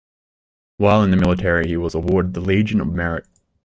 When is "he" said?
1.67-1.77